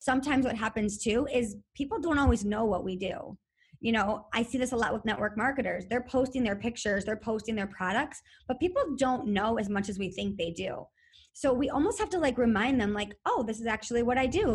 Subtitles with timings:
[0.00, 3.38] sometimes what happens too is people don't always know what we do.
[3.82, 5.86] You know i see this a lot with network marketers.
[5.88, 9.98] They're posting their pictures they're posting their products but people don't know as much as
[9.98, 10.84] we think they do.
[11.32, 14.26] So we almost have to like remind them like oh this is actually what i
[14.26, 14.54] do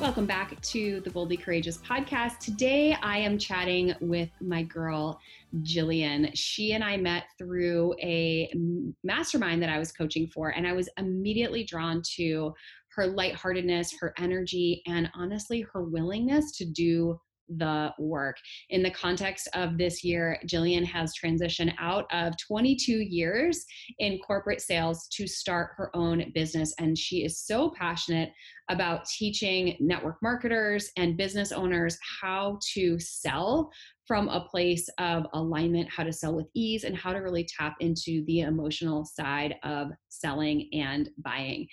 [0.00, 2.38] Welcome back to the Boldly Courageous podcast.
[2.40, 5.20] Today I am chatting with my girl,
[5.62, 6.30] Jillian.
[6.34, 8.52] She and I met through a
[9.04, 12.52] mastermind that I was coaching for, and I was immediately drawn to
[12.96, 17.20] her lightheartedness, her energy, and honestly, her willingness to do
[17.56, 18.36] the work.
[18.70, 23.64] In the context of this year, Jillian has transitioned out of 22 years
[23.98, 26.74] in corporate sales to start her own business.
[26.78, 28.32] And she is so passionate
[28.68, 33.70] about teaching network marketers and business owners how to sell
[34.10, 37.76] from a place of alignment, how to sell with ease, and how to really tap
[37.78, 41.64] into the emotional side of selling and buying.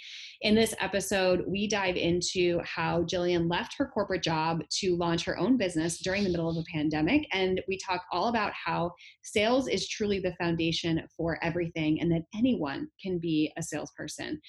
[0.41, 5.35] In this episode, we dive into how Jillian left her corporate job to launch her
[5.39, 7.25] own business during the middle of a pandemic.
[7.33, 8.91] And we talk all about how
[9.23, 14.39] sales is truly the foundation for everything and that anyone can be a salesperson.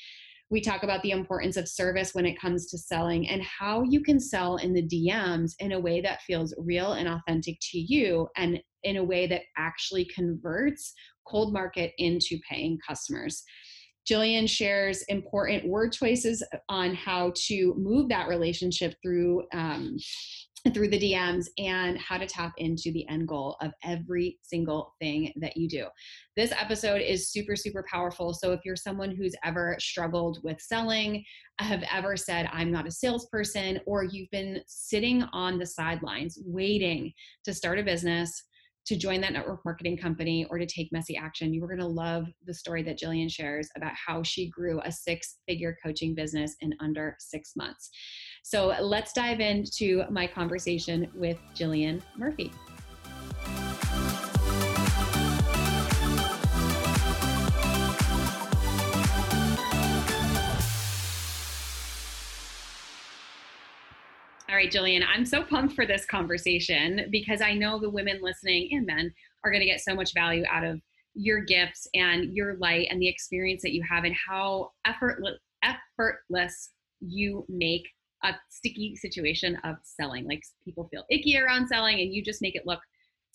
[0.50, 4.02] We talk about the importance of service when it comes to selling and how you
[4.02, 8.28] can sell in the DMs in a way that feels real and authentic to you
[8.36, 10.94] and in a way that actually converts
[11.26, 13.44] cold market into paying customers.
[14.08, 19.98] Jillian shares important word choices on how to move that relationship through um,
[20.74, 25.32] through the DMs and how to tap into the end goal of every single thing
[25.36, 25.86] that you do.
[26.36, 28.34] This episode is super, super powerful.
[28.34, 31.24] So if you're someone who's ever struggled with selling,
[31.60, 37.12] have ever said, I'm not a salesperson, or you've been sitting on the sidelines waiting
[37.44, 38.44] to start a business,
[38.88, 41.86] to join that network marketing company or to take messy action, you are going to
[41.86, 46.56] love the story that Jillian shares about how she grew a six figure coaching business
[46.62, 47.90] in under six months.
[48.50, 52.50] So let's dive into my conversation with Jillian Murphy.
[64.48, 68.70] All right, Jillian, I'm so pumped for this conversation because I know the women listening
[68.72, 69.12] and men
[69.44, 70.80] are going to get so much value out of
[71.12, 76.70] your gifts and your light and the experience that you have and how effortless, effortless
[77.00, 77.86] you make
[78.24, 80.26] a sticky situation of selling.
[80.26, 82.80] Like people feel icky around selling, and you just make it look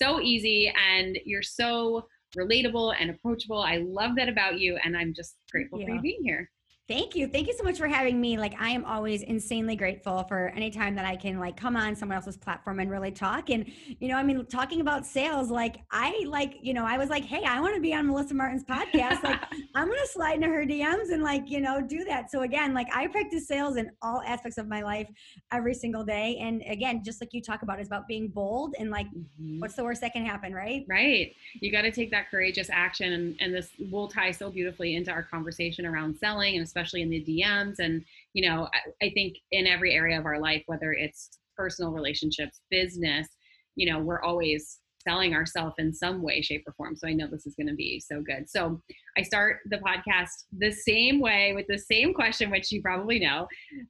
[0.02, 2.08] so easy and you're so
[2.38, 3.62] relatable and approachable.
[3.62, 5.86] I love that about you, and I'm just grateful yeah.
[5.88, 6.50] for you being here.
[6.90, 7.28] Thank you.
[7.28, 8.38] Thank you so much for having me.
[8.38, 11.96] Like I am always insanely grateful for any time that I can like come on
[11.96, 13.50] someone else's platform and really talk.
[13.50, 13.72] And
[14.02, 17.24] you know, I mean, talking about sales, like I like, you know, I was like,
[17.24, 19.24] hey, I want to be on Melissa Martin's podcast.
[19.24, 19.40] like
[19.76, 22.30] I'm gonna slide into her DMs and like, you know, do that.
[22.30, 25.08] So again, like I practice sales in all aspects of my life
[25.54, 26.38] every single day.
[26.42, 29.62] And again, just like you talk about, it's about being bold and like mm-hmm.
[29.62, 30.84] what's the worst that can happen, right?
[30.90, 31.34] Right.
[31.54, 35.12] You got to take that courageous action and, and this will tie so beautifully into
[35.12, 37.76] our conversation around selling and especially in the DMs.
[37.80, 38.04] And,
[38.34, 42.62] you know, I, I think in every area of our life, whether it's personal relationships,
[42.72, 43.28] business,
[43.76, 46.96] you know, we're always selling ourselves in some way, shape, or form.
[46.96, 48.50] So I know this is going to be so good.
[48.50, 48.82] So
[49.18, 53.48] I start the podcast the same way with the same question, which you probably know.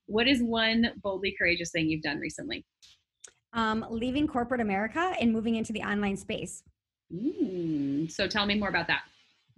[0.07, 2.65] What is one boldly courageous thing you've done recently?
[3.53, 6.63] Um, leaving corporate America and moving into the online space.
[7.13, 9.03] Mm, so tell me more about that.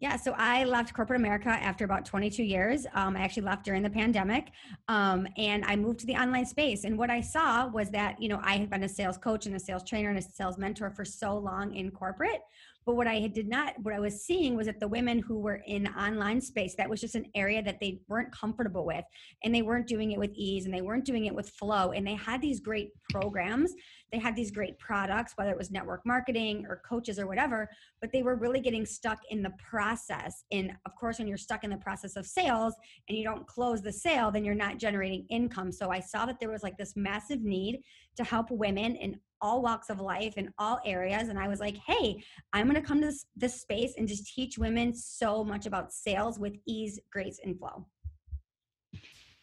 [0.06, 2.86] Yeah, so I left corporate America after about 22 years.
[2.94, 4.52] Um, I actually left during the pandemic,
[4.88, 6.84] um, and I moved to the online space.
[6.84, 9.56] And what I saw was that you know I had been a sales coach and
[9.56, 12.42] a sales trainer and a sales mentor for so long in corporate,
[12.86, 15.64] But what I did not, what I was seeing was that the women who were
[15.66, 19.06] in online space, that was just an area that they weren't comfortable with
[19.44, 21.94] and they weren't doing it with ease and they weren't doing it with flow.
[21.94, 23.74] And they had these great programs,
[24.12, 27.70] they had these great products, whether it was network marketing or coaches or whatever,
[28.02, 30.44] but they were really getting stuck in the process.
[30.52, 32.74] And of course, when you're stuck in the process of sales
[33.10, 35.72] and you don't close the sale, then you're not generating income.
[35.72, 37.82] So I saw that there was like this massive need
[38.18, 41.76] to help women in all walks of life in all areas and i was like
[41.86, 42.24] hey
[42.54, 45.92] i'm going to come to this, this space and just teach women so much about
[45.92, 47.86] sales with ease grace and flow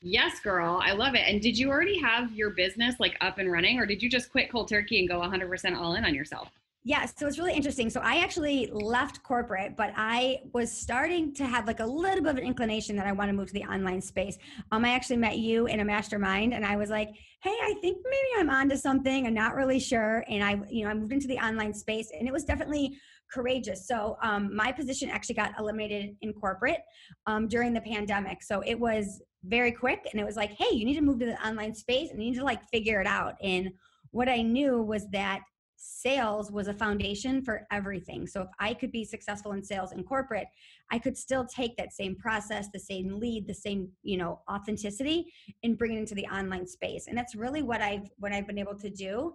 [0.03, 3.51] yes girl i love it and did you already have your business like up and
[3.51, 6.49] running or did you just quit cold turkey and go 100% all in on yourself
[6.85, 7.91] yeah, so it's really interesting.
[7.91, 12.31] So I actually left corporate, but I was starting to have like a little bit
[12.31, 14.37] of an inclination that I want to move to the online space.
[14.73, 17.11] Um, I actually met you in a mastermind, and I was like,
[17.41, 19.29] "Hey, I think maybe I'm onto something.
[19.29, 22.27] I'm not really sure." And I, you know, I moved into the online space, and
[22.27, 22.99] it was definitely
[23.33, 23.87] courageous.
[23.87, 26.81] So um, my position actually got eliminated in corporate
[27.27, 28.43] um, during the pandemic.
[28.43, 31.27] So it was very quick, and it was like, "Hey, you need to move to
[31.27, 33.73] the online space, and you need to like figure it out." And
[34.11, 35.41] what I knew was that
[35.85, 38.25] sales was a foundation for everything.
[38.27, 40.47] So if I could be successful in sales in corporate,
[40.93, 45.33] I could still take that same process, the same lead, the same, you know, authenticity
[45.65, 47.09] and bring it into the online space.
[47.09, 49.35] And that's really what I've what I've been able to do.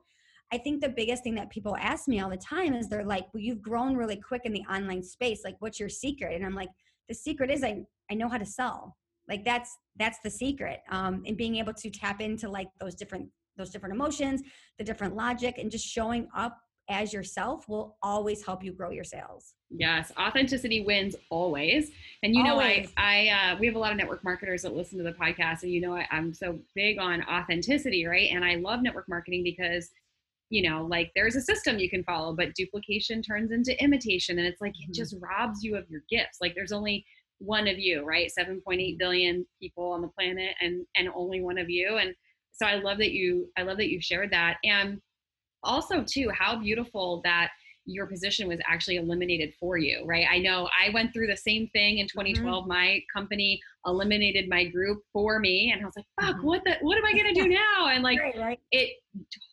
[0.53, 3.25] I think the biggest thing that people ask me all the time is they're like,
[3.33, 5.41] "Well, you've grown really quick in the online space.
[5.43, 6.69] Like what's your secret?" And I'm like,
[7.09, 8.95] "The secret is I I know how to sell."
[9.27, 10.81] Like that's that's the secret.
[10.89, 14.41] Um and being able to tap into like those different those different emotions,
[14.77, 16.59] the different logic, and just showing up
[16.89, 19.53] as yourself will always help you grow your sales.
[19.69, 21.91] Yes, authenticity wins always.
[22.23, 22.85] And you always.
[22.85, 25.11] know, I, I uh, we have a lot of network marketers that listen to the
[25.11, 28.29] podcast, and you know, I, I'm so big on authenticity, right?
[28.31, 29.89] And I love network marketing because
[30.49, 34.47] you know, like there's a system you can follow, but duplication turns into imitation, and
[34.47, 34.91] it's like mm-hmm.
[34.91, 36.37] it just robs you of your gifts.
[36.39, 37.05] Like there's only
[37.39, 38.31] one of you, right?
[38.37, 42.13] 7.8 billion people on the planet, and and only one of you, and
[42.51, 44.99] so I love that you I love that you shared that and
[45.63, 47.49] also too how beautiful that
[47.89, 50.27] your position was actually eliminated for you, right?
[50.29, 52.63] I know I went through the same thing in 2012.
[52.63, 52.67] Mm-hmm.
[52.67, 56.45] My company eliminated my group for me, and I was like, "Fuck, mm-hmm.
[56.45, 56.75] what the?
[56.81, 57.47] What am I gonna do
[57.77, 58.59] now?" And like, right, right.
[58.71, 58.91] it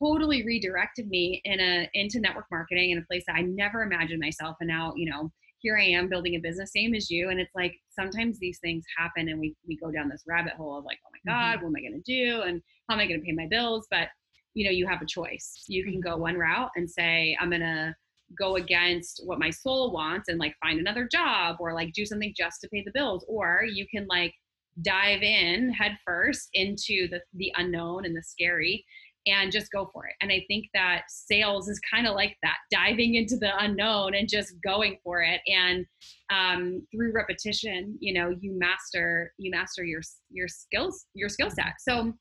[0.02, 4.20] totally redirected me in a into network marketing in a place that I never imagined
[4.20, 4.56] myself.
[4.60, 5.30] And now, you know,
[5.64, 7.30] here I am building a business, same as you.
[7.30, 10.78] And it's like sometimes these things happen and we we go down this rabbit hole
[10.78, 11.64] of like, oh my God, mm-hmm.
[11.64, 12.42] what am I gonna do?
[12.42, 13.86] And how am I gonna pay my bills?
[13.90, 14.08] But
[14.52, 15.64] you know, you have a choice.
[15.66, 16.20] You can go mm-hmm.
[16.20, 17.96] one route and say, I'm gonna
[18.38, 22.34] go against what my soul wants and like find another job or like do something
[22.36, 23.24] just to pay the bills.
[23.26, 24.34] Or you can like
[24.82, 28.84] dive in head first into the the unknown and the scary
[29.26, 30.14] and just go for it.
[30.20, 34.28] And I think that sales is kind of like that, diving into the unknown and
[34.28, 35.40] just going for it.
[35.46, 35.86] And
[36.30, 40.00] um, through repetition, you know, you master you master your
[40.30, 41.74] your skills your skill set.
[41.80, 42.12] So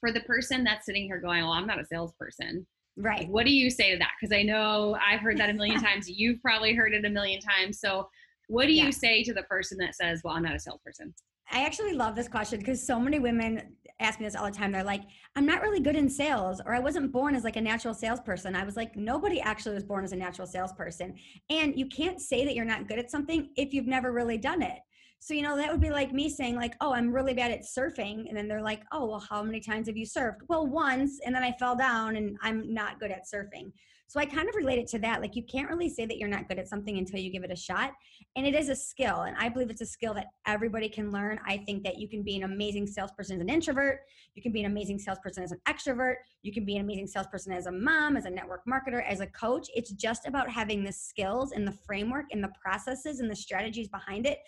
[0.00, 3.28] for the person that's sitting here going, "Well, I'm not a salesperson," right?
[3.28, 4.12] What do you say to that?
[4.20, 6.08] Because I know I've heard that a million times.
[6.08, 7.80] You've probably heard it a million times.
[7.80, 8.08] So,
[8.48, 11.14] what do you say to the person that says, "Well, I'm not a salesperson"?
[11.52, 14.72] I actually love this question because so many women ask me this all the time.
[14.72, 15.02] They're like,
[15.36, 18.56] I'm not really good in sales, or I wasn't born as like a natural salesperson.
[18.56, 21.14] I was like, nobody actually was born as a natural salesperson.
[21.50, 24.62] And you can't say that you're not good at something if you've never really done
[24.62, 24.78] it.
[25.20, 27.62] So, you know, that would be like me saying, like, oh, I'm really bad at
[27.62, 28.28] surfing.
[28.28, 30.38] And then they're like, oh, well, how many times have you surfed?
[30.48, 31.20] Well, once.
[31.24, 33.70] And then I fell down and I'm not good at surfing.
[34.12, 35.22] So I kind of relate it to that.
[35.22, 37.50] Like you can't really say that you're not good at something until you give it
[37.50, 37.92] a shot.
[38.36, 39.22] And it is a skill.
[39.22, 41.40] And I believe it's a skill that everybody can learn.
[41.46, 44.00] I think that you can be an amazing salesperson as an introvert.
[44.34, 46.16] You can be an amazing salesperson as an extrovert.
[46.42, 49.26] You can be an amazing salesperson as a mom, as a network marketer, as a
[49.28, 49.68] coach.
[49.74, 53.88] It's just about having the skills and the framework and the processes and the strategies
[53.88, 54.40] behind it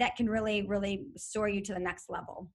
[0.00, 2.50] that can really, really soar you to the next level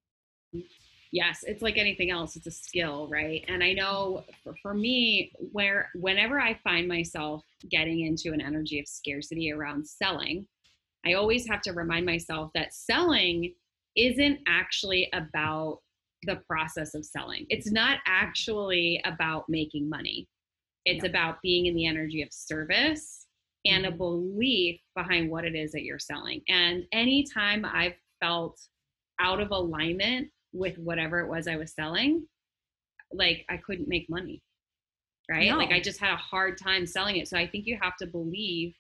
[1.12, 5.32] yes it's like anything else it's a skill right and i know for, for, me
[5.52, 10.46] where whenever i find myself getting into an energy of scarcity around selling
[11.06, 13.54] i always have to remind myself that selling
[13.96, 15.80] isn't actually about
[16.24, 20.28] the process of selling it's not actually about making money
[20.86, 21.10] it's yeah.
[21.10, 23.28] about being in the energy of service
[23.66, 23.98] and a mm-hmm.
[23.98, 28.60] belief behind what it is that you're selling and anytime i've felt
[29.20, 32.26] out of alignment with whatever it was I was selling,
[33.12, 34.42] like I couldn't make money.
[35.30, 35.50] Right?
[35.50, 35.58] No.
[35.58, 37.28] Like I just had a hard time selling it.
[37.28, 38.74] So I think you have to believe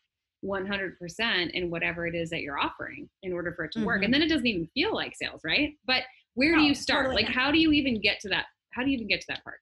[0.45, 3.97] 100% in whatever it is that you're offering in order for it to work.
[3.97, 4.05] Mm-hmm.
[4.05, 5.73] And then it doesn't even feel like sales, right?
[5.85, 6.03] But
[6.35, 7.05] where no, do you start?
[7.05, 7.43] Totally like not.
[7.43, 8.45] how do you even get to that?
[8.71, 9.57] How do you even get to that part?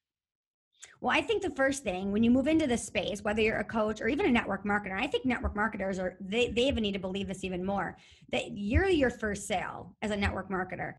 [1.01, 3.63] Well, I think the first thing when you move into the space, whether you're a
[3.63, 6.93] coach or even a network marketer, I think network marketers are they, they even need
[6.93, 7.97] to believe this even more
[8.31, 10.93] that you're your first sale as a network marketer.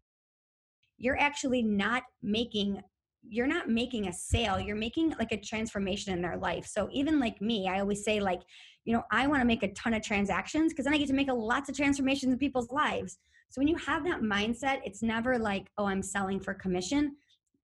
[0.98, 2.82] You're actually not making
[3.28, 6.66] you're not making a sale you're making like a transformation in their life.
[6.66, 8.42] So even like me i always say like
[8.84, 11.14] you know i want to make a ton of transactions because then i get to
[11.14, 13.18] make a lots of transformations in people's lives.
[13.48, 17.16] So when you have that mindset it's never like oh i'm selling for commission.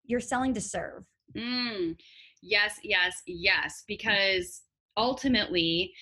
[0.04, 1.04] You're selling to serve.
[1.36, 1.96] Mm,
[2.42, 4.62] yes yes yes because
[4.96, 5.92] ultimately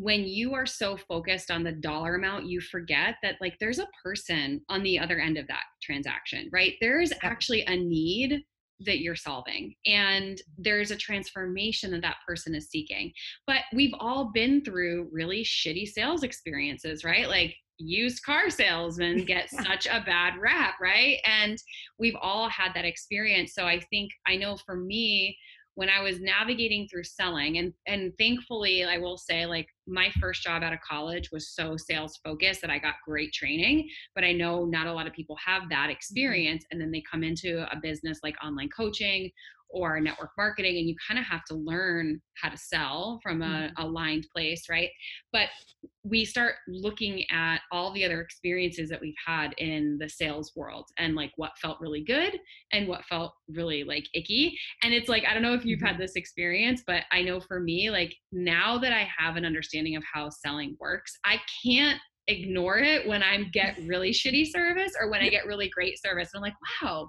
[0.00, 3.88] when you are so focused on the dollar amount you forget that like there's a
[4.02, 6.74] person on the other end of that transaction right?
[6.80, 8.42] There's actually a need
[8.86, 13.12] that you're solving and there's a transformation that that person is seeking.
[13.46, 17.28] But we've all been through really shitty sales experiences right?
[17.28, 21.18] Like used car salesmen get such a bad rap right?
[21.26, 21.58] And
[21.98, 23.52] we've all had that experience.
[23.52, 25.36] So i think i know for me
[25.80, 30.42] when I was navigating through selling and and thankfully I will say like my first
[30.42, 34.32] job out of college was so sales focused that I got great training but I
[34.32, 35.92] know not a lot of people have that mm-hmm.
[35.92, 39.30] experience and then they come into a business like online coaching
[39.72, 43.44] or network marketing and you kind of have to learn how to sell from a
[43.44, 43.82] mm-hmm.
[43.82, 44.90] aligned place right
[45.32, 45.48] but
[46.04, 50.86] we start looking at all the other experiences that we've had in the sales world
[50.98, 52.38] and like what felt really good
[52.72, 55.92] and what felt really like icky and it's like i don't know if you've had
[55.92, 56.02] mm-hmm.
[56.02, 60.02] this experience but i know for me like now that i have an understanding of
[60.12, 65.20] how selling works i can't ignore it when i get really shitty service or when
[65.20, 67.08] i get really great service and i'm like wow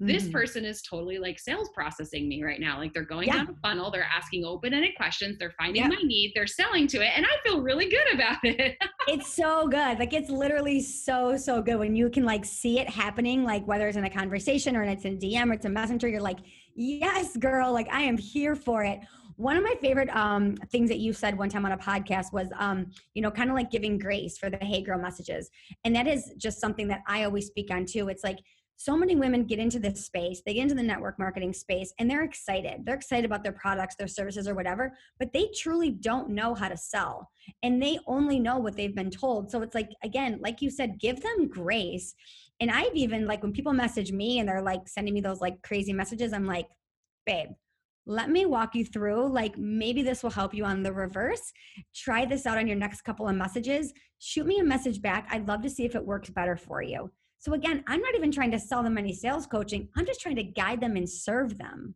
[0.00, 0.32] this mm-hmm.
[0.32, 2.78] person is totally like sales processing me right now.
[2.78, 3.36] Like they're going yeah.
[3.36, 5.88] down a funnel, they're asking open ended questions, they're finding yeah.
[5.88, 8.76] my need, they're selling to it, and I feel really good about it.
[9.08, 9.98] it's so good.
[9.98, 13.86] Like it's literally so, so good when you can like see it happening, like whether
[13.86, 16.40] it's in a conversation or it's in DM or it's a messenger, you're like,
[16.74, 18.98] yes, girl, like I am here for it.
[19.36, 22.48] One of my favorite um, things that you said one time on a podcast was,
[22.56, 25.50] um, you know, kind of like giving grace for the hey girl messages.
[25.84, 28.08] And that is just something that I always speak on too.
[28.08, 28.38] It's like,
[28.76, 32.10] so many women get into this space, they get into the network marketing space, and
[32.10, 32.84] they're excited.
[32.84, 36.68] They're excited about their products, their services, or whatever, but they truly don't know how
[36.68, 37.30] to sell.
[37.62, 39.50] And they only know what they've been told.
[39.50, 42.14] So it's like, again, like you said, give them grace.
[42.60, 45.62] And I've even, like, when people message me and they're like sending me those like
[45.62, 46.66] crazy messages, I'm like,
[47.26, 47.50] babe,
[48.06, 51.52] let me walk you through like maybe this will help you on the reverse
[51.94, 55.48] try this out on your next couple of messages shoot me a message back i'd
[55.48, 57.10] love to see if it works better for you
[57.44, 59.86] so again, I'm not even trying to sell them any sales coaching.
[59.98, 61.94] I'm just trying to guide them and serve them.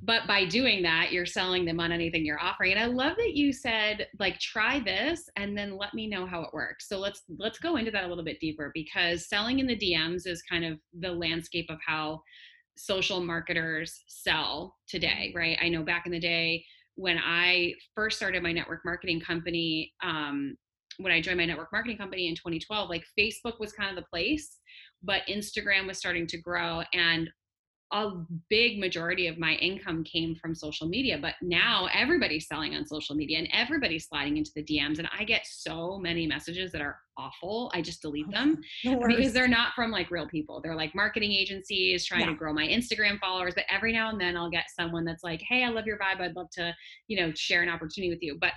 [0.00, 2.72] But by doing that, you're selling them on anything you're offering.
[2.72, 6.40] And I love that you said like try this and then let me know how
[6.40, 6.88] it works.
[6.88, 10.26] So let's let's go into that a little bit deeper because selling in the DMs
[10.26, 12.22] is kind of the landscape of how
[12.78, 15.58] social marketers sell today, right?
[15.60, 20.56] I know back in the day when I first started my network marketing company, um,
[20.98, 24.08] when I joined my network marketing company in 2012, like Facebook was kind of the
[24.08, 24.58] place,
[25.02, 27.30] but Instagram was starting to grow and
[27.92, 28.10] a
[28.50, 33.14] big majority of my income came from social media but now everybody's selling on social
[33.14, 36.98] media and everybody's sliding into the dms and i get so many messages that are
[37.16, 38.60] awful i just delete them
[39.06, 40.60] because they're not from like real people.
[40.60, 42.30] They're like marketing agencies trying yeah.
[42.30, 45.40] to grow my instagram followers but every now and then i'll get someone that's like
[45.48, 46.74] hey i love your vibe i'd love to
[47.06, 48.36] you know share an opportunity with you.
[48.40, 48.52] But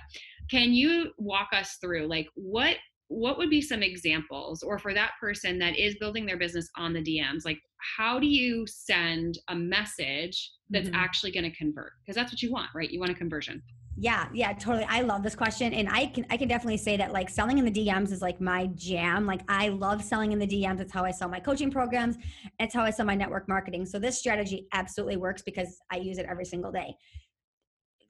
[0.50, 2.76] can you walk us through like what
[3.08, 6.92] what would be some examples or for that person that is building their business on
[6.92, 7.58] the DMs like
[7.96, 10.96] how do you send a message that's mm-hmm.
[10.96, 11.92] actually going to convert?
[12.02, 12.90] Because that's what you want right?
[12.90, 13.62] You want a conversion.
[13.96, 17.12] Yeah yeah totally i love this question and i can i can definitely say that
[17.12, 20.46] like selling in the dms is like my jam like i love selling in the
[20.46, 22.16] dms it's how i sell my coaching programs
[22.60, 26.18] it's how i sell my network marketing so this strategy absolutely works because i use
[26.18, 26.94] it every single day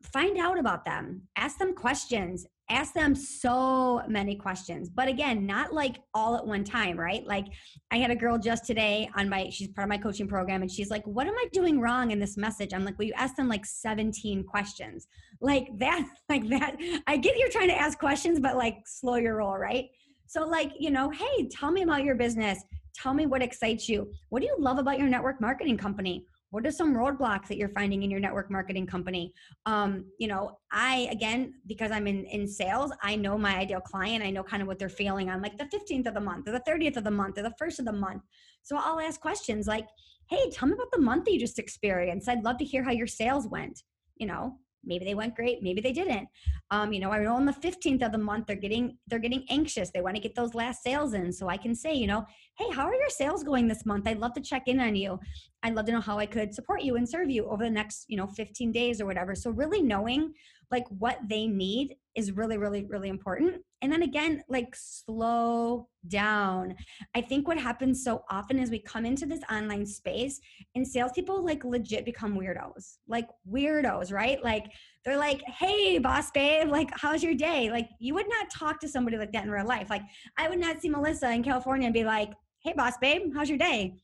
[0.02, 1.22] find out about them.
[1.36, 2.46] Ask them questions.
[2.70, 4.88] Ask them so many questions.
[4.88, 7.26] But again not like all at one time right?
[7.26, 7.46] Like
[7.90, 10.70] i had a girl just today on my she's part of my coaching program and
[10.70, 12.72] she's like what am i doing wrong in this message?
[12.72, 15.08] I'm like well you asked them like 17 questions.
[15.40, 16.76] Like that like that
[17.06, 19.86] i get you're trying to ask questions but like slow your roll right?
[20.26, 22.62] So like you know hey tell me about your business.
[22.94, 24.10] Tell me what excites you.
[24.30, 27.68] What do you love about your network marketing company what are some roadblocks that you're
[27.70, 29.32] finding in your network marketing company?
[29.66, 34.22] Um, you know i again because i'm in in sales i know my ideal client
[34.22, 36.52] i know kind of what they're feeling on like the 15th of the month or
[36.52, 38.22] the 30th of the month or the first of the month.
[38.62, 39.86] So i'll ask questions like
[40.28, 42.28] hey tell me about the month that you just experienced.
[42.28, 43.82] I'd love to hear how your sales went
[44.16, 46.28] you know maybe they went great maybe they didn't.
[46.70, 49.44] Um, you know i know on the 15th of the month they're getting they're getting
[49.48, 49.90] anxious.
[49.90, 51.32] They want to get those last sales in.
[51.32, 52.24] So i can say you know
[52.58, 54.06] hey how are your sales going this month?
[54.06, 55.18] I'd love to check in on you.
[55.62, 58.06] I'd love to know how i could support you and serve you over the next
[58.08, 59.34] you know 15 days or whatever.
[59.34, 60.34] So really knowing
[60.70, 63.62] like what they need is really really really important.
[63.82, 66.74] And then again like slow down.
[67.14, 70.40] I think what happens so often is we come into this online space
[70.74, 74.42] and salespeople like legit become weirdos like weirdos right?
[74.42, 74.66] Like
[75.04, 77.70] they're like hey boss babe like how's your day?
[77.70, 79.88] Like you would not talk to somebody like that in real life.
[79.90, 80.02] Like
[80.36, 82.30] i would not see melissa in california and be like
[82.62, 83.94] hey boss babe how's your day?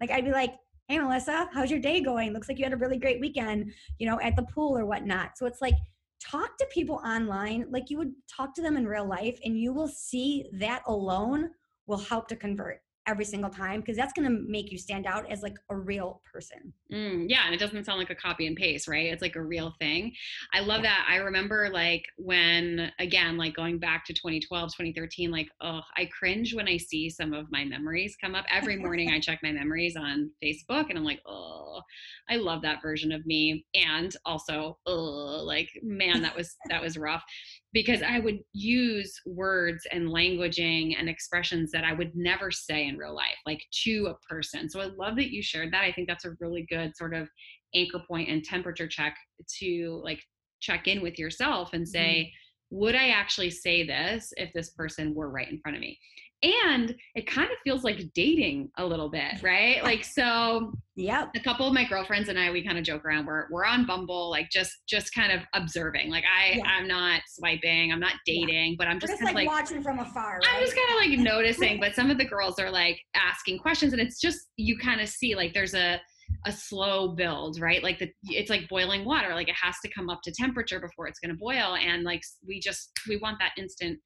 [0.00, 0.54] Like i'd be like
[0.88, 2.32] hey melissa how's your day going?
[2.32, 5.36] Looks like you had a really great weekend you know at the pool or whatnot.
[5.36, 5.74] So it's like
[6.20, 9.72] talk to people online like you would talk to them in real life and you
[9.72, 11.50] will see that alone
[11.86, 15.30] will help to convert every single time because that's going to make you stand out
[15.30, 16.72] as like a real person.
[16.92, 19.06] Mm, yeah, and it doesn't sound like a copy and paste, right?
[19.06, 20.12] It's like a real thing.
[20.52, 20.90] I love yeah.
[20.90, 21.06] that.
[21.08, 26.54] I remember like when again, like going back to 2012, 2013, like oh, I cringe
[26.54, 28.44] when I see some of my memories come up.
[28.50, 31.80] Every morning I check my memories on Facebook and I'm like, "Oh,
[32.28, 36.98] I love that version of me." And also, oh, like man, that was that was
[36.98, 37.24] rough
[37.72, 42.98] because I would use words and languaging and expressions that I would never say in
[42.98, 44.68] real life, like to a person.
[44.68, 45.84] So I love that you shared that.
[45.84, 47.28] I think that's a really good sort of
[47.74, 49.16] anchor point and temperature check
[49.60, 50.20] to like
[50.60, 52.32] check in with yourself and say,
[52.72, 52.78] mm-hmm.
[52.78, 55.98] would I actually say this if this person were right in front of me?
[56.42, 61.40] And it kind of feels like dating a little bit right like so yeah a
[61.40, 64.30] couple of my girlfriends and i we kind of joke around we're, we're on bumble
[64.30, 66.64] like just just kind of observing like i yeah.
[66.64, 68.76] i'm not swiping i'm not dating yeah.
[68.78, 70.48] but i'm just, just kind like, of like watching from afar right?
[70.54, 73.92] i'm just kind of like noticing but some of the girls are like asking questions
[73.92, 76.00] and it's just you kind of see like there's a
[76.46, 77.82] a slow build, right?
[77.82, 79.34] Like the it's like boiling water.
[79.34, 82.22] Like it has to come up to temperature before it's going to boil, and like
[82.46, 83.98] we just we want that instant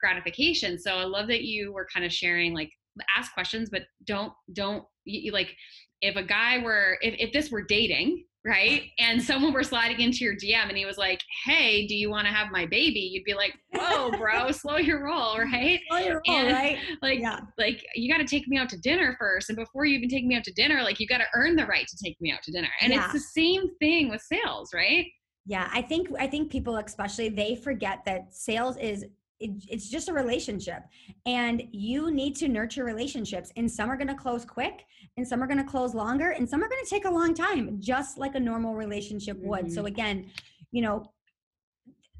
[0.00, 0.78] gratification.
[0.78, 2.70] So I love that you were kind of sharing like
[3.16, 5.54] ask questions, but don't don't you, like
[6.00, 8.90] if a guy were if, if this were dating right?
[8.98, 12.26] And someone were sliding into your dm and he was like hey do you want
[12.26, 13.00] to have my baby?
[13.00, 15.80] You'd be like whoa bro slow your roll right?
[15.88, 16.78] Slow your roll and, right?
[17.02, 17.40] like yeah.
[17.58, 20.24] like you got to take me out to dinner first and before you even take
[20.24, 22.42] me out to dinner like you got to earn the right to take me out
[22.42, 22.68] to dinner.
[22.80, 23.04] And yeah.
[23.04, 25.06] it's the same thing with sales right?
[25.46, 29.04] Yeah i think i think people especially they forget that sales is
[29.42, 30.82] it, it's just a relationship.
[31.26, 33.52] And you need to nurture relationships.
[33.56, 34.84] And some are going to close quick
[35.16, 37.34] and some are going to close longer and some are going to take a long
[37.34, 39.66] time just like a normal relationship would.
[39.66, 39.74] Mm-hmm.
[39.74, 40.30] so again
[40.70, 41.04] you know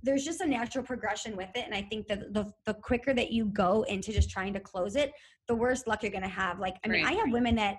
[0.05, 1.65] there's just a natural progression with it.
[1.65, 4.97] And i think that the, the quicker that you go into just trying to close
[4.97, 5.13] it
[5.49, 6.59] the worse luck you're going to have.
[6.59, 7.15] Like i mean right.
[7.15, 7.77] i have women that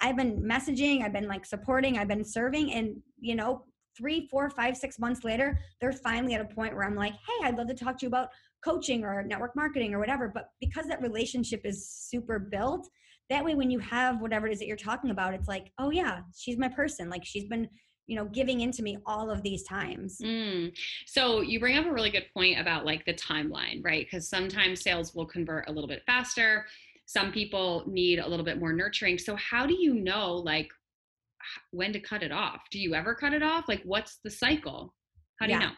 [0.00, 3.64] i've been messaging i've been like supporting i've been serving and you know
[3.96, 7.46] three four five six months later they're finally at a point where i'm like hey
[7.46, 8.28] i'd love to talk to you about
[8.64, 10.30] coaching or network marketing or whatever.
[10.32, 12.88] But because that relationship is super built
[13.30, 15.90] that way when you have whatever it is that you're talking about it's like oh
[15.90, 17.10] yeah she's my person.
[17.10, 17.68] Like she's been
[18.06, 20.18] you know giving into me all of these times.
[20.22, 20.76] Mm.
[21.06, 24.06] so you bring up a really good point about like the timeline right?
[24.06, 26.66] Because sometimes sales will convert a little bit faster.
[27.06, 29.18] Some people need a little bit more nurturing.
[29.18, 30.70] So how do you know like
[31.70, 34.94] when to cut it off do you ever cut it off like what's the cycle
[35.40, 35.60] how do yeah.
[35.60, 35.72] you know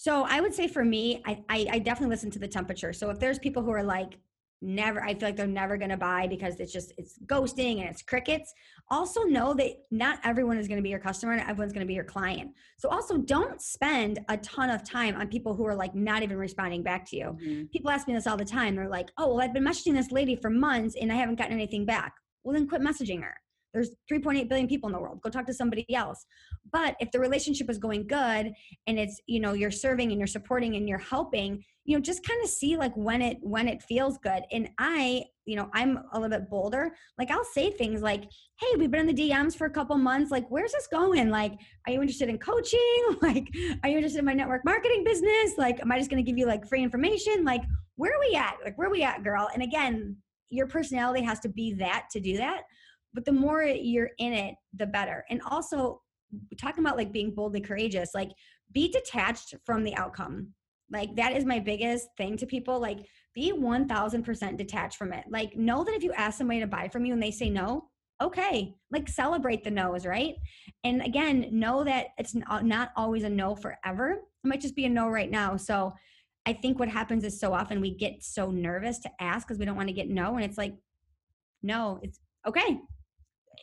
[0.00, 2.92] so I would say for me, I, I, I definitely listen to the temperature.
[2.92, 4.16] So if there's people who are like
[4.62, 7.88] never, I feel like they're never going to buy because it's just it's ghosting and
[7.88, 8.54] it's crickets.
[8.92, 11.88] Also know that not everyone is going to be your customer and everyone's going to
[11.88, 12.52] be your client.
[12.78, 16.36] So also don't spend a ton of time on people who are like not even
[16.38, 17.36] responding back to you.
[17.42, 17.64] Mm-hmm.
[17.72, 18.76] People ask me this all the time.
[18.76, 21.54] They're like, "Oh, well, I've been messaging this lady for months and I haven't gotten
[21.54, 23.34] anything back." Well, then quit messaging her.
[23.78, 25.20] There's 3.8 billion people in the world.
[25.22, 26.26] Go talk to somebody else.
[26.72, 28.52] But if the relationship is going good
[28.88, 32.26] and it's, you know, you're serving and you're supporting and you're helping, you know, just
[32.26, 34.42] kind of see like when it when it feels good.
[34.50, 36.90] And I, you know, I'm a little bit bolder.
[37.18, 38.24] Like I'll say things like,
[38.60, 40.32] "Hey, we've been in the DMs for a couple months.
[40.32, 41.30] Like, where's this going?
[41.30, 41.52] Like,
[41.86, 42.78] are you interested in coaching?
[43.22, 43.48] Like,
[43.82, 45.52] are you interested in my network marketing business?
[45.56, 47.44] Like, am I just going to give you like free information?
[47.44, 47.62] Like,
[47.96, 48.56] where are we at?
[48.64, 50.16] Like, where are we at, girl?" And again,
[50.50, 52.62] your personality has to be that to do that
[53.18, 55.24] but the more you're in it the better.
[55.28, 56.02] And also
[56.56, 58.30] talking about like being boldly courageous like
[58.70, 60.52] be detached from the outcome.
[60.88, 63.00] Like that is my biggest thing to people like
[63.34, 65.24] be 1000% detached from it.
[65.28, 67.88] Like know that if you ask somebody to buy from you and they say no
[68.22, 70.36] okay like celebrate the no's right?
[70.84, 74.12] And again know that it's uh, not always a no forever.
[74.12, 75.56] It might just be a no right now.
[75.56, 75.92] So
[76.46, 79.64] i think what happens is so often we get so nervous to ask because we
[79.64, 80.74] don't want to get no and it's like
[81.62, 82.78] no it's okay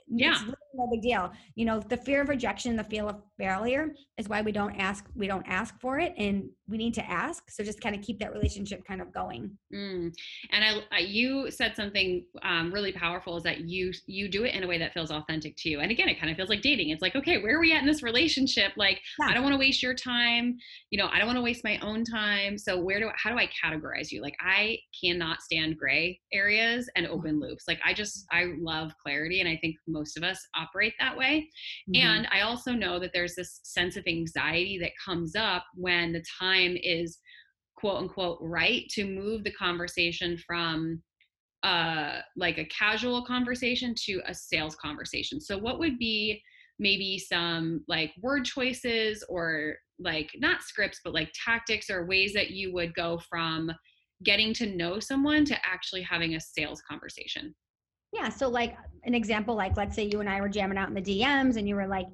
[0.07, 0.39] yeah.
[0.77, 1.31] No big deal.
[1.55, 5.05] You know, the fear of rejection, the fear of failure is why we don't ask,
[5.15, 7.51] we don't ask for it and we need to ask.
[7.51, 9.51] So just kind of keep that relationship kind of going.
[9.73, 10.13] Mm.
[10.51, 14.63] And I, you said something um, really powerful is that you, you do it in
[14.63, 15.79] a way that feels authentic to you.
[15.81, 16.89] And again, it kind of feels like dating.
[16.89, 18.71] It's like, okay, where are we at in this relationship?
[18.77, 19.27] Like, yeah.
[19.27, 20.57] I don't want to waste your time.
[20.89, 22.57] You know, I don't want to waste my own time.
[22.57, 24.21] So where do, how do I categorize you?
[24.21, 27.65] Like I cannot stand gray areas and open loops.
[27.67, 29.41] Like I just, I love clarity.
[29.41, 31.49] And I think most of us operate that way.
[31.89, 32.07] Mm-hmm.
[32.07, 36.23] And I also know that there's this sense of anxiety that comes up when the
[36.39, 37.19] time is
[37.75, 41.01] quote unquote right to move the conversation from
[41.63, 45.39] uh like a casual conversation to a sales conversation.
[45.41, 46.41] So what would be
[46.79, 52.51] maybe some like word choices or like not scripts but like tactics or ways that
[52.51, 53.71] you would go from
[54.23, 57.55] getting to know someone to actually having a sales conversation
[58.15, 58.29] yeah.
[58.29, 61.01] So, like an example, like let's say you and I were jamming out in the
[61.01, 62.07] DMs and you were like,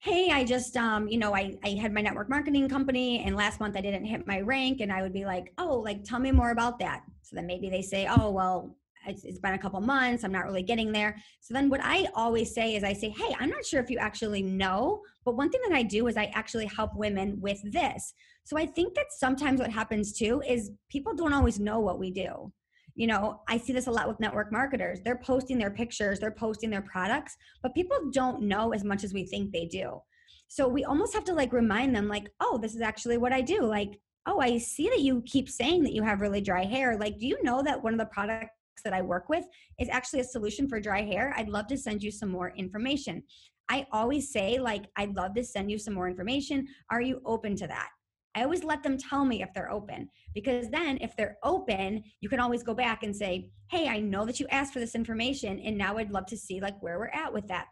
[0.00, 3.60] hey, I just, um, you know, I, I had my network marketing company and last
[3.60, 4.80] month I didn't hit my rank.
[4.80, 7.02] And I would be like, oh, like, tell me more about that.
[7.22, 10.24] So then maybe they say, oh, well, it's, it's been a couple months.
[10.24, 11.16] I'm not really getting there.
[11.40, 13.98] So then what I always say is I say, hey, I'm not sure if you
[13.98, 18.12] actually know, but one thing that I do is I actually help women with this.
[18.44, 22.10] So I think that sometimes what happens too is people don't always know what we
[22.10, 22.52] do
[22.94, 25.00] you know i see this a lot with network marketers.
[25.04, 29.14] They're posting their pictures they're posting their products but people don't know as much as
[29.14, 30.00] we think they do.
[30.48, 33.40] So we almost have to like remind them like oh this is actually what i
[33.40, 33.62] do.
[33.62, 36.96] Like oh i see that you keep saying that you have really dry hair.
[36.98, 38.50] Like do you know that one of the products
[38.84, 39.44] that i work with
[39.78, 41.34] is actually a solution for dry hair?
[41.36, 43.22] I'd love to send you some more information.
[43.68, 46.66] I always say like i'd love to send you some more information.
[46.90, 47.88] Are you open to that
[48.34, 52.28] I always let them tell me if they're open because then if they're open, you
[52.28, 55.58] can always go back and say, "Hey, I know that you asked for this information
[55.60, 57.68] and now I'd love to see like where we're at with that."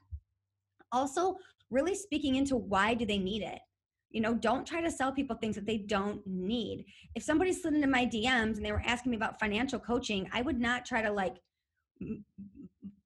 [0.93, 1.37] Also,
[1.71, 3.61] really speaking into why do they need it?
[4.11, 6.85] You know, don't try to sell people things that they don't need.
[7.15, 10.43] If somebody slid into my DMs and they were asking me about financial coaching, I
[10.43, 11.37] would not try to like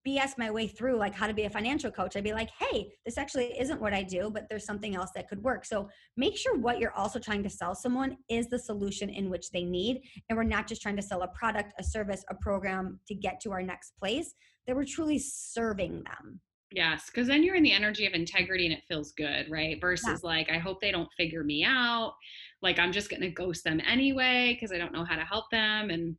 [0.06, 2.16] BS my way through like how to be a financial coach.
[2.16, 5.28] I'd be like, hey, this actually isn't what I do, but there's something else that
[5.28, 5.64] could work.
[5.64, 9.50] So make sure what you're also trying to sell someone is the solution in which
[9.50, 10.02] they need.
[10.28, 13.40] And we're not just trying to sell a product, a service, a program to get
[13.42, 14.34] to our next place,
[14.66, 16.40] that we're truly serving them.
[16.70, 19.80] Yes, because then you're in the energy of integrity and it feels good, right?
[19.80, 20.28] Versus yeah.
[20.28, 22.14] like, I hope they don't figure me out.
[22.62, 25.44] Like, I'm just going to ghost them anyway because I don't know how to help
[25.50, 25.90] them.
[25.90, 26.16] And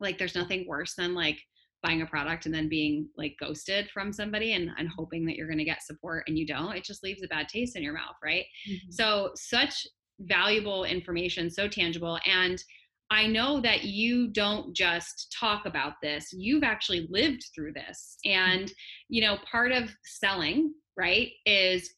[0.00, 1.38] like, there's nothing worse than like,
[1.82, 5.48] buying a product and then being like ghosted from somebody and, and hoping that you're
[5.48, 7.94] going to get support and you don't it just leaves a bad taste in your
[7.94, 8.90] mouth right mm-hmm.
[8.90, 9.86] so such
[10.20, 12.62] valuable information so tangible and
[13.10, 18.38] i know that you don't just talk about this you've actually lived through this mm-hmm.
[18.38, 18.72] and
[19.08, 21.94] you know part of selling right is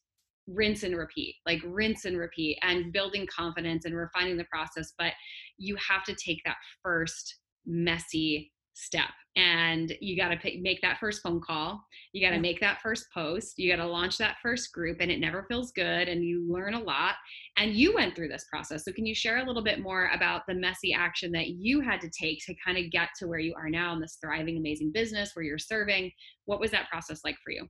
[0.47, 5.13] rinse and repeat like rinse and repeat and building confidence and refining the process but
[5.57, 11.21] you have to take that first messy step and you got to make that first
[11.21, 11.83] phone call
[12.13, 12.41] you got to yeah.
[12.41, 15.71] make that first post you got to launch that first group and it never feels
[15.71, 17.15] good and you learn a lot
[17.57, 18.83] and you went through this process.
[18.83, 22.01] So can you share a little bit more about the messy action that you had
[22.01, 24.91] to take to kind of get to where you are now in this thriving amazing
[24.91, 26.11] business where you're serving?
[26.45, 27.67] What was that process like for you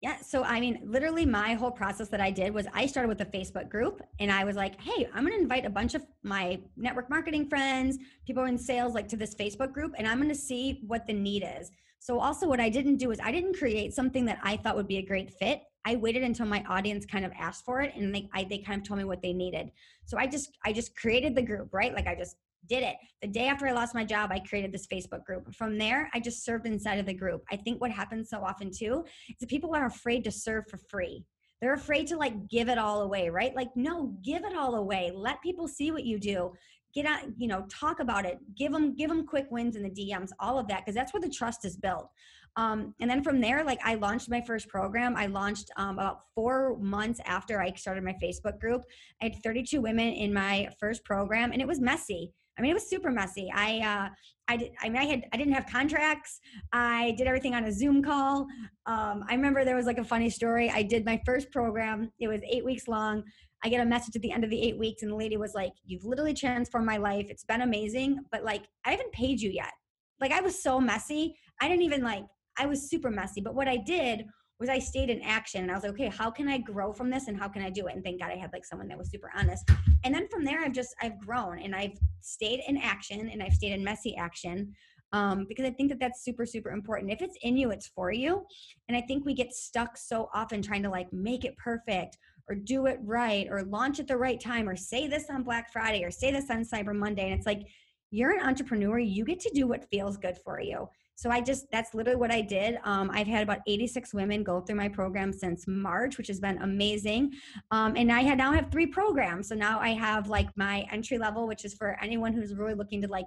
[0.00, 0.20] yeah.
[0.20, 3.26] So, I mean, literally, my whole process that I did was I started with a
[3.26, 6.60] Facebook group and I was like, hey, I'm going to invite a bunch of my
[6.76, 10.36] network marketing friends, people in sales, like to this Facebook group, and I'm going to
[10.36, 11.72] see what the need is.
[11.98, 14.86] So, also, what I didn't do is I didn't create something that I thought would
[14.86, 15.62] be a great fit.
[15.84, 18.80] I waited until my audience kind of asked for it and they, I, they kind
[18.80, 19.70] of told me what they needed.
[20.04, 21.94] So I just, I just created the group, right?
[21.94, 22.96] Like I just did it.
[23.22, 25.54] The day after I lost my job, I created this Facebook group.
[25.54, 27.42] From there, I just served inside of the group.
[27.50, 30.78] I think what happens so often too is that people are afraid to serve for
[30.90, 31.24] free.
[31.60, 33.54] They're afraid to like give it all away, right?
[33.54, 35.10] Like, no, give it all away.
[35.14, 36.52] Let people see what you do.
[36.94, 38.38] Get out, you know, talk about it.
[38.56, 41.20] Give them, give them quick wins in the DMs, all of that, because that's where
[41.20, 42.08] the trust is built.
[42.56, 45.16] Um, and then from there, like I launched my first program.
[45.16, 48.82] I launched um, about four months after I started my Facebook group.
[49.22, 52.32] I had 32 women in my first program, and it was messy.
[52.58, 53.50] I mean, it was super messy.
[53.54, 54.08] I, uh,
[54.48, 56.40] I did, I mean, I had, I didn't have contracts.
[56.72, 58.46] I did everything on a Zoom call.
[58.86, 60.70] Um, I remember there was like a funny story.
[60.70, 62.10] I did my first program.
[62.18, 63.22] It was eight weeks long.
[63.62, 65.52] I get a message at the end of the eight weeks, and the lady was
[65.52, 67.26] like, "You've literally transformed my life.
[67.28, 69.72] It's been amazing, but like, I haven't paid you yet.
[70.20, 71.34] Like, I was so messy.
[71.60, 72.24] I didn't even like.
[72.56, 73.40] I was super messy.
[73.40, 74.24] But what I did
[74.60, 77.10] was I stayed in action and I was like, okay, how can I grow from
[77.10, 77.94] this and how can I do it?
[77.94, 79.70] And thank God I had like someone that was super honest.
[80.04, 83.52] And then from there, I've just, I've grown and I've stayed in action and I've
[83.52, 84.74] stayed in messy action.
[85.12, 87.10] um, because I think that that's super, super important.
[87.10, 88.44] If it's in you, it's for you.
[88.88, 92.18] And I think we get stuck so often trying to like make it perfect
[92.48, 95.72] or do it right or launch at the right time or say this on Black
[95.72, 97.30] Friday or say this on Cyber Monday.
[97.30, 97.62] And it's like,
[98.10, 100.88] you're an entrepreneur, you get to do what feels good for you.
[101.18, 102.78] So I just, that's literally what I did.
[102.84, 106.58] Um, I've had about 86 women go through my program since March, which has been
[106.58, 107.32] amazing.
[107.72, 109.48] Um, and I had now have three programs.
[109.48, 113.02] So now I have like my entry level, which is for anyone who's really looking
[113.02, 113.26] to like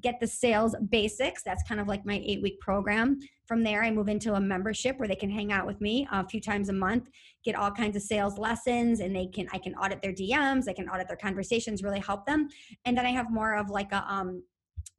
[0.00, 1.44] get the sales basics.
[1.44, 3.20] That's kind of like my eight week program.
[3.46, 6.26] From there, I move into a membership where they can hang out with me a
[6.26, 7.08] few times a month,
[7.44, 10.72] get all kinds of sales lessons, and they can I can audit their DMs, I
[10.72, 12.48] can audit their conversations, really help them.
[12.84, 14.42] And then I have more of like a um,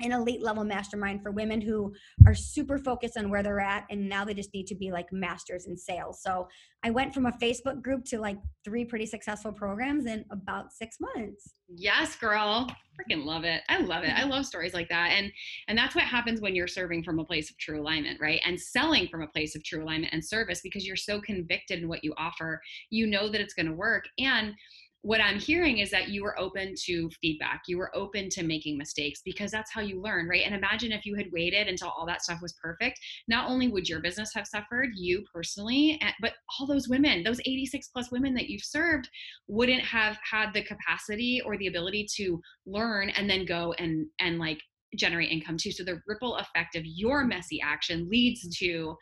[0.01, 1.93] an elite level mastermind for women who
[2.25, 5.11] are super focused on where they're at and now they just need to be like
[5.11, 6.21] masters in sales.
[6.21, 6.47] So
[6.83, 10.97] I went from a Facebook group to like three pretty successful programs in about six
[10.99, 11.55] months.
[11.67, 12.69] Yes, girl.
[12.97, 13.61] Freaking love it.
[13.67, 14.11] I love it.
[14.11, 15.11] I love stories like that.
[15.11, 15.31] And
[15.67, 18.41] and that's what happens when you're serving from a place of true alignment, right?
[18.45, 21.89] And selling from a place of true alignment and service because you're so convicted in
[21.89, 22.61] what you offer.
[22.89, 24.05] You know that it's going to work.
[24.17, 24.53] And
[25.01, 27.63] what I'm hearing is that you were open to feedback.
[27.67, 30.43] You were open to making mistakes because that's how you learn, right?
[30.45, 32.99] And imagine if you had waited until all that stuff was perfect.
[33.27, 37.87] Not only would your business have suffered, you personally, but all those women, those 86
[37.89, 39.09] plus women that you've served,
[39.47, 44.37] wouldn't have had the capacity or the ability to learn and then go and and
[44.37, 44.59] like
[44.95, 45.71] generate income too.
[45.71, 48.95] So the ripple effect of your messy action leads to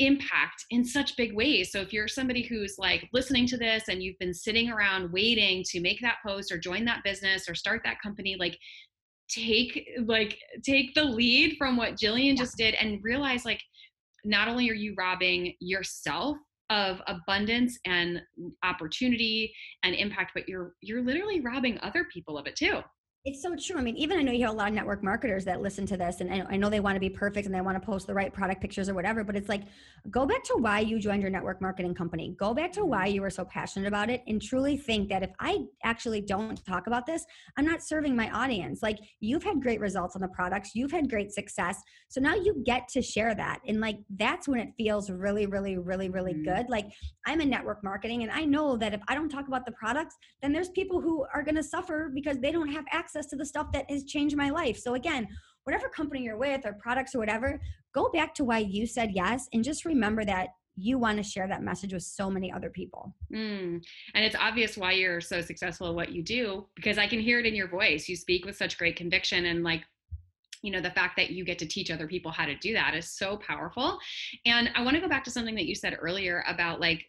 [0.00, 1.70] impact in such big ways.
[1.70, 5.62] So if you're somebody who's like listening to this and you've been sitting around waiting
[5.68, 8.58] to make that post or join that business or start that company, like
[9.28, 13.60] take like take the lead from what Jillian just did and realize like
[14.24, 16.36] not only are you robbing yourself
[16.70, 18.20] of abundance and
[18.64, 22.80] opportunity and impact but you're you're literally robbing other people of it too
[23.26, 23.76] it's so true.
[23.76, 25.96] I mean, even I know you have a lot of network marketers that listen to
[25.98, 28.14] this, and I know they want to be perfect and they want to post the
[28.14, 29.24] right product pictures or whatever.
[29.24, 29.64] But it's like,
[30.10, 32.34] go back to why you joined your network marketing company.
[32.38, 33.16] Go back to why mm-hmm.
[33.16, 36.86] you were so passionate about it, and truly think that if I actually don't talk
[36.86, 37.26] about this,
[37.58, 38.82] I'm not serving my audience.
[38.82, 41.78] Like, you've had great results on the products, you've had great success,
[42.08, 45.76] so now you get to share that, and like that's when it feels really, really,
[45.76, 46.56] really, really mm-hmm.
[46.56, 46.70] good.
[46.70, 46.86] Like,
[47.26, 50.16] I'm in network marketing, and I know that if I don't talk about the products,
[50.40, 53.36] then there's people who are going to suffer because they don't have access access to
[53.36, 54.78] the stuff that has changed my life.
[54.78, 55.26] So again,
[55.64, 57.60] whatever company you're with or products or whatever,
[57.92, 61.48] go back to why you said yes and just remember that you want to share
[61.48, 63.14] that message with so many other people.
[63.34, 63.82] Mm.
[64.14, 67.40] And it's obvious why you're so successful at what you do because I can hear
[67.40, 68.08] it in your voice.
[68.08, 69.82] You speak with such great conviction and like
[70.62, 72.94] you know the fact that you get to teach other people how to do that
[72.94, 73.98] is so powerful
[74.44, 77.06] and i want to go back to something that you said earlier about like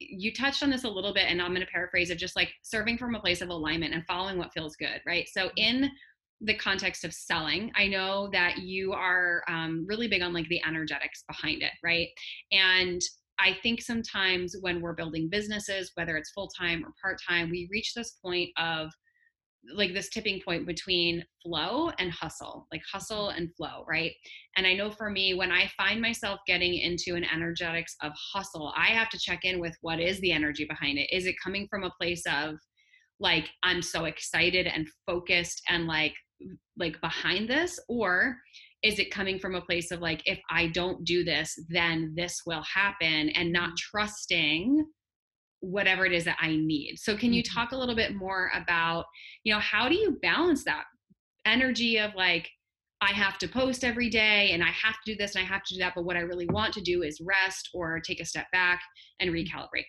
[0.00, 2.50] you touched on this a little bit and i'm going to paraphrase of just like
[2.62, 5.58] serving from a place of alignment and following what feels good right so mm-hmm.
[5.58, 5.90] in
[6.40, 10.60] the context of selling i know that you are um, really big on like the
[10.66, 12.08] energetics behind it right
[12.50, 13.02] and
[13.38, 18.12] i think sometimes when we're building businesses whether it's full-time or part-time we reach this
[18.24, 18.90] point of
[19.74, 24.12] like this tipping point between flow and hustle, like hustle and flow, right?
[24.56, 28.72] And I know for me, when I find myself getting into an energetics of hustle,
[28.76, 31.08] I have to check in with what is the energy behind it.
[31.12, 32.56] Is it coming from a place of
[33.20, 36.14] like I'm so excited and focused and like
[36.78, 38.36] like behind this or
[38.82, 42.40] is it coming from a place of like if I don't do this then this
[42.46, 43.98] will happen and not mm-hmm.
[43.98, 44.86] trusting
[45.60, 46.98] whatever it is that I need.
[46.98, 47.58] So can you mm-hmm.
[47.58, 49.06] talk a little bit more about,
[49.44, 50.84] you know, how do you balance that
[51.46, 52.48] energy of like
[53.02, 55.64] I have to post every day and I have to do this and I have
[55.64, 58.26] to do that, but what I really want to do is rest or take a
[58.26, 58.82] step back
[59.20, 59.58] and mm-hmm.
[59.58, 59.86] recalibrate.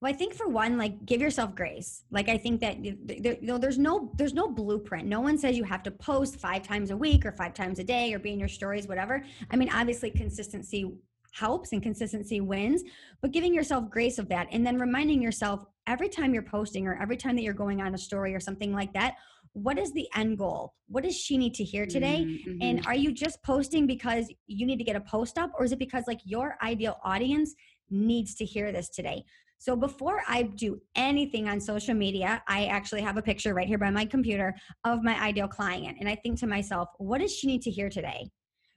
[0.00, 2.04] Well, I think for one, like give yourself grace.
[2.12, 2.96] Like I think that you
[3.42, 5.08] know, there's no there's no blueprint.
[5.08, 7.84] No one says you have to post five times a week or five times a
[7.84, 9.24] day or be in your stories, whatever.
[9.50, 10.98] I mean, obviously consistency
[11.38, 12.82] helps and consistency wins,
[13.22, 17.00] but giving yourself grace of that and then reminding yourself every time you're posting or
[17.00, 19.14] every time that you're going on a story or something like that,
[19.52, 20.74] what is the end goal?
[20.88, 22.24] What does she need to hear today?
[22.26, 22.58] Mm-hmm.
[22.60, 25.72] And are you just posting because you need to get a post up or is
[25.72, 27.54] it because like your ideal audience
[27.90, 29.24] needs to hear this today?
[29.60, 33.78] So before I do anything on social media, I actually have a picture right here
[33.78, 35.96] by my computer of my ideal client.
[35.98, 38.30] And I think to myself, what does she need to hear today?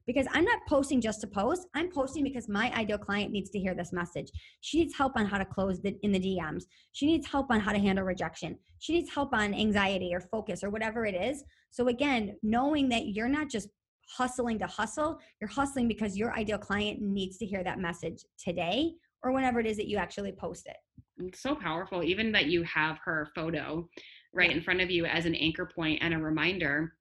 [0.08, 1.68] Because I'm not posting just to post.
[1.74, 4.32] I'm posting because my ideal client needs to hear this message.
[4.62, 6.64] She needs help on how to close the, in the DMs.
[6.92, 8.58] She needs help on how to handle rejection.
[8.80, 11.44] She needs help on anxiety or focus or whatever it is.
[11.70, 13.70] So again, knowing that you're not just
[14.10, 18.92] hustling to hustle, you're hustling because your ideal client needs to hear that message today
[19.24, 20.78] or whenever it is that you actually post it.
[21.20, 23.88] It's so powerful even that you have her photo
[24.34, 24.58] right yeah.
[24.58, 26.94] in front of you as an anchor point and a reminder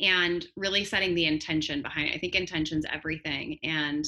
[0.00, 2.14] and really setting the intention behind it.
[2.14, 3.58] I think intention's everything.
[3.62, 4.04] And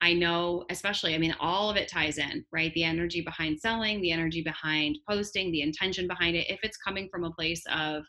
[0.00, 2.72] I know, especially, I mean, all of it ties in, right?
[2.74, 6.50] The energy behind selling, the energy behind posting, the intention behind it.
[6.50, 8.04] If it's coming from a place of,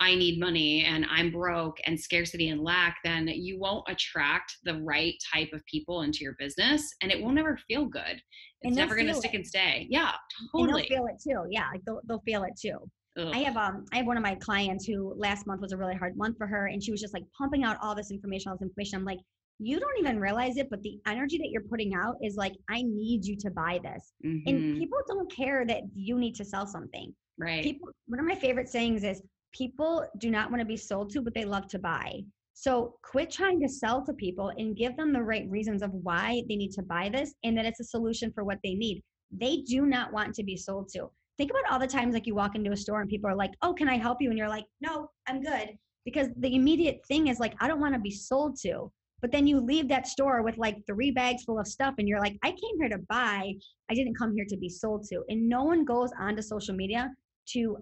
[0.00, 4.82] I need money and I'm broke and scarcity and lack, then you won't attract the
[4.82, 8.20] right type of people into your business and it will never feel good.
[8.62, 9.38] It's never going to stick it.
[9.38, 9.86] and stay.
[9.90, 10.12] Yeah,
[10.50, 10.82] totally.
[10.82, 11.46] And they'll feel it too.
[11.50, 12.78] Yeah, like they'll, they'll feel it too.
[13.18, 13.30] Ugh.
[13.32, 15.94] I have um I have one of my clients who last month was a really
[15.94, 18.56] hard month for her and she was just like pumping out all this information, all
[18.56, 18.98] this information.
[18.98, 19.18] I'm like,
[19.58, 22.82] you don't even realize it, but the energy that you're putting out is like, I
[22.82, 24.12] need you to buy this.
[24.24, 24.48] Mm-hmm.
[24.48, 27.14] And people don't care that you need to sell something.
[27.38, 27.62] Right.
[27.62, 29.22] People one of my favorite sayings is
[29.52, 32.22] people do not want to be sold to, but they love to buy.
[32.54, 36.42] So quit trying to sell to people and give them the right reasons of why
[36.48, 39.02] they need to buy this and that it's a solution for what they need.
[39.30, 41.10] They do not want to be sold to.
[41.38, 43.52] Think about all the times like you walk into a store and people are like,
[43.62, 47.28] "Oh, can I help you?" and you're like, "No, I'm good." Because the immediate thing
[47.28, 50.42] is like, "I don't want to be sold to." But then you leave that store
[50.42, 53.54] with like three bags full of stuff and you're like, "I came here to buy.
[53.90, 57.10] I didn't come here to be sold to." And no one goes onto social media
[57.54, 57.78] to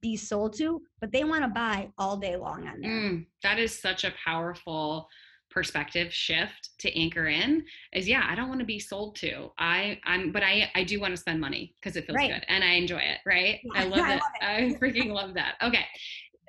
[0.00, 2.90] be sold to, but they want to buy all day long on there.
[2.90, 5.08] Mm, that is such a powerful
[5.52, 7.62] perspective shift to anchor in
[7.92, 11.00] is yeah i don't want to be sold to i i'm but i i do
[11.00, 12.32] want to spend money because it feels right.
[12.32, 14.76] good and i enjoy it right yeah, i love it I, love it.
[14.76, 15.84] I freaking love that okay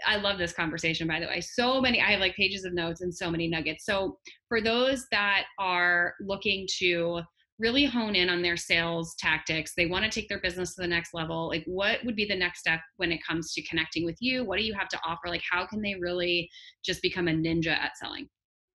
[0.05, 1.39] I love this conversation, by the way.
[1.39, 3.85] So many, I have like pages of notes and so many nuggets.
[3.85, 4.17] So,
[4.49, 7.21] for those that are looking to
[7.59, 10.87] really hone in on their sales tactics they want to take their business to the
[10.87, 14.17] next level like what would be the next step when it comes to connecting with
[14.19, 16.49] you what do you have to offer like how can they really
[16.83, 18.27] just become a ninja at selling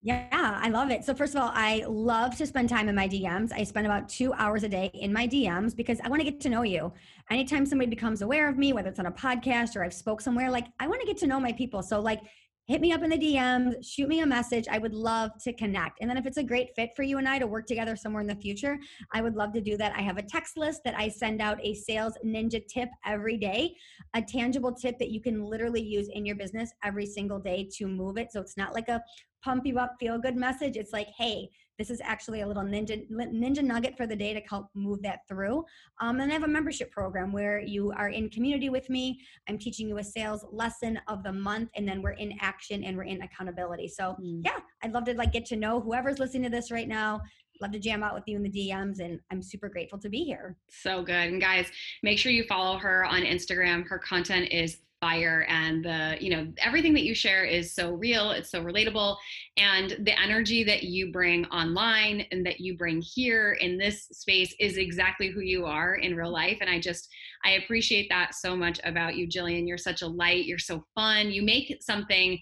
[0.02, 1.04] yeah, I love it.
[1.04, 3.52] So first of all, I love to spend time in my DMs.
[3.52, 6.40] I spend about two hours a day in my DMs because I want to get
[6.40, 6.92] to know you.
[7.30, 10.50] Anytime somebody becomes aware of me, whether it's on a podcast or I've spoke somewhere,
[10.52, 11.82] like I want to get to know my people.
[11.82, 12.20] So like
[12.68, 14.66] hit me up in the DMs, shoot me a message.
[14.70, 15.98] I would love to connect.
[16.00, 18.20] And then if it's a great fit for you and I to work together somewhere
[18.20, 18.78] in the future,
[19.14, 19.96] I would love to do that.
[19.96, 23.74] I have a text list that I send out a sales ninja tip every day,
[24.14, 27.88] a tangible tip that you can literally use in your business every single day to
[27.88, 28.32] move it.
[28.32, 29.02] So it's not like a
[29.42, 30.76] pump you up, feel good message.
[30.76, 31.48] It's like, hey,
[31.78, 35.20] this is actually a little ninja ninja nugget for the day to help move that
[35.28, 35.64] through.
[36.00, 39.20] Um, and I have a membership program where you are in community with me.
[39.48, 42.96] I'm teaching you a sales lesson of the month, and then we're in action and
[42.96, 43.88] we're in accountability.
[43.88, 44.40] So mm.
[44.44, 47.20] yeah, I'd love to like get to know whoever's listening to this right now
[47.60, 50.24] love to jam out with you in the DMs and I'm super grateful to be
[50.24, 50.56] here.
[50.68, 51.14] So good.
[51.14, 51.66] And guys,
[52.02, 53.86] make sure you follow her on Instagram.
[53.88, 58.32] Her content is fire and the you know everything that you share is so real
[58.32, 59.16] it's so relatable.
[59.56, 64.54] And the energy that you bring online and that you bring here in this space
[64.58, 66.58] is exactly who you are in real life.
[66.60, 67.08] And i just
[67.44, 69.66] i appreciate that so much about you jillian.
[69.66, 70.46] You're such a light.
[70.46, 71.30] You're so fun.
[71.30, 72.38] You make something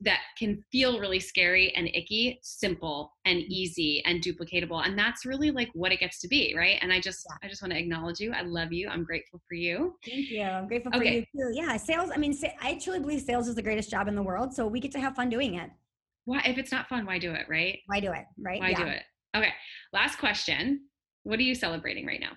[0.00, 3.52] that can feel really scary and icky simple and mm-hmm.
[3.52, 6.78] easy and duplicatable and that's really like what it gets to be right?
[6.82, 7.36] And i just yeah.
[7.42, 9.94] i just want to acknowledge you i love you i'm grateful for you.
[10.04, 13.48] Thank you i'm grateful for you too yeah sales i mean i truly believe sales
[13.48, 15.70] is the greatest job in the world so we get to have fun doing it.
[16.24, 17.78] Why if it's not fun why do it right?
[17.86, 18.60] Why do it right?
[18.60, 18.84] Why yeah.
[18.84, 19.02] do it?
[19.36, 19.52] Okay
[19.92, 20.80] last question
[21.24, 22.32] what are you celebrating right now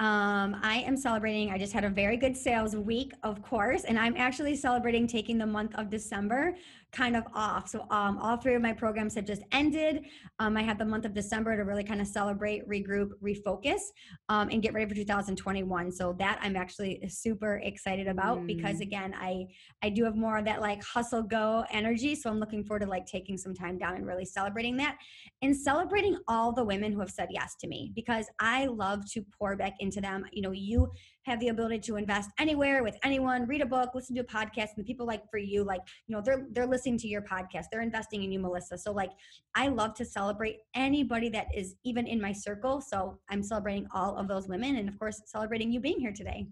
[0.00, 3.96] um, I am celebrating, I just had a very good sales week, of course, and
[3.96, 6.56] I'm actually celebrating taking the month of December
[6.94, 7.68] kind of off.
[7.68, 10.06] So um, all three of my programs have just ended.
[10.38, 13.80] Um, I had the month of December to really kind of celebrate, regroup, refocus,
[14.28, 15.92] um, and get ready for 2021.
[15.92, 18.46] So that I'm actually super excited about mm.
[18.46, 19.46] because again, I
[19.82, 22.14] I do have more of that like hustle go energy.
[22.14, 24.96] So I'm looking forward to like taking some time down and really celebrating that
[25.42, 29.24] and celebrating all the women who have said yes to me because I love to
[29.38, 30.24] pour back into them.
[30.32, 30.90] You know, you
[31.24, 34.70] have the ability to invest anywhere with anyone, read a book, listen to a podcast,
[34.76, 37.82] and people like for you, like, you know, they're they're listening to your podcast, they're
[37.82, 38.78] investing in you, Melissa.
[38.78, 39.10] So like
[39.54, 42.80] I love to celebrate anybody that is even in my circle.
[42.80, 46.46] So I'm celebrating all of those women and of course celebrating you being here today.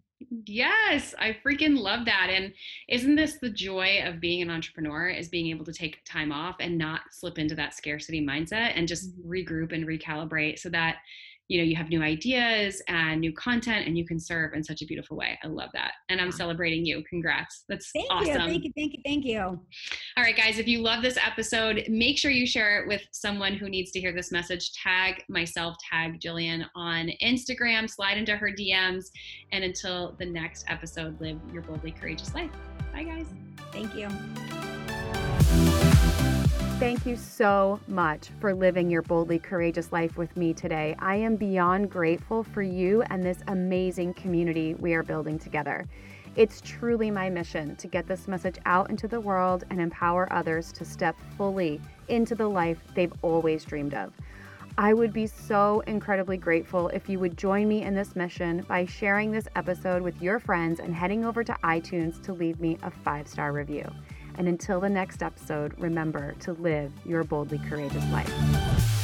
[0.46, 2.28] Yes, I freaking love that.
[2.30, 2.52] And
[2.88, 6.56] isn't this the joy of being an entrepreneur is being able to take time off
[6.60, 9.30] and not slip into that scarcity mindset and just mm-hmm.
[9.30, 10.98] regroup and recalibrate so that
[11.52, 14.80] you know you have new ideas and new content and you can serve in such
[14.80, 15.38] a beautiful way.
[15.44, 15.92] I love that.
[16.08, 17.04] And i'm celebrating you.
[17.10, 17.64] Congrats.
[17.68, 18.28] That's thank awesome.
[18.28, 18.72] You thank you.
[18.74, 18.98] Thank you.
[19.04, 19.40] Thank you.
[20.16, 23.52] All right guys if you love this episode make sure you share it with someone
[23.52, 24.72] who needs to hear this message.
[24.72, 29.06] Tag myself tag jillian on instagram slide into her dms
[29.52, 32.50] and until the next episode live your boldly courageous life.
[32.94, 33.26] Bye guys.
[33.72, 34.08] Thank you
[36.82, 40.96] Thank you so much for living your boldly courageous life with me today.
[40.98, 45.86] I am beyond grateful for you and this amazing community we are building together.
[46.34, 50.72] It's truly my mission to get this message out into the world and empower others
[50.72, 54.12] to step fully into the life they've always dreamed of.
[54.76, 58.86] I would be so incredibly grateful if you would join me in this mission by
[58.86, 62.90] sharing this episode with your friends and heading over to iTunes to leave me a
[62.90, 63.88] five star review.
[64.36, 69.01] And until the next episode, remember to live your boldly courageous life.